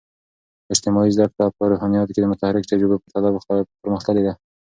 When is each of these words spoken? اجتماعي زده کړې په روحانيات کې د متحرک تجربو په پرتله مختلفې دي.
اجتماعي 0.73 1.11
زده 1.15 1.25
کړې 1.31 1.47
په 1.57 1.63
روحانيات 1.71 2.09
کې 2.13 2.21
د 2.21 2.25
متحرک 2.31 2.63
تجربو 2.71 3.01
په 3.01 3.05
پرتله 3.13 3.29
مختلفې 3.95 4.21
دي. 4.25 4.33